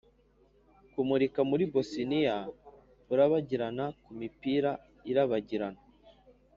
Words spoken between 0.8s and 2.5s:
kumurika muri bosiniya,